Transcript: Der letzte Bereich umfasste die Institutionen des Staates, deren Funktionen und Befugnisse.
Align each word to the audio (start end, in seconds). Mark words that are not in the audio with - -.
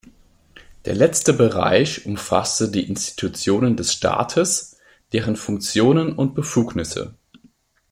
Der 0.85 0.95
letzte 0.95 1.31
Bereich 1.31 2.07
umfasste 2.07 2.69
die 2.71 2.87
Institutionen 2.89 3.77
des 3.77 3.93
Staates, 3.93 4.79
deren 5.13 5.35
Funktionen 5.35 6.13
und 6.17 6.33
Befugnisse. 6.33 7.13